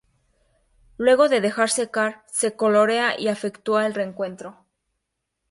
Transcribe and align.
Luego 0.97 1.29
de 1.29 1.41
dejar 1.41 1.69
secar, 1.69 2.23
se 2.27 2.55
colorea 2.55 3.19
y 3.19 3.27
efectúa 3.27 3.85
el 3.85 3.93
recuento. 3.93 4.57